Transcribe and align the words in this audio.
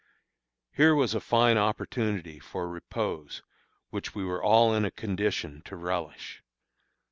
Here 0.71 0.95
was 0.95 1.13
a 1.13 1.19
fine 1.19 1.59
opportunity 1.59 2.39
for 2.39 2.67
repose, 2.67 3.43
which 3.91 4.15
we 4.15 4.25
were 4.25 4.41
all 4.43 4.73
in 4.73 4.83
a 4.83 4.89
condition 4.89 5.61
to 5.65 5.75
relish. 5.75 6.41